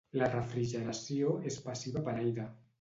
[0.19, 2.51] La refrigeració és passiva per aire.